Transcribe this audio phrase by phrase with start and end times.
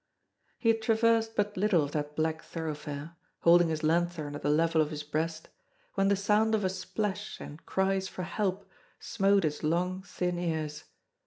[0.57, 4.81] He had traversed but little of that black thoroughfare, holding his lanthorn at the level
[4.81, 5.49] of his breast,
[5.93, 8.67] when the sound of a splash and cries for help
[8.99, 10.85] smote his long, thin ears.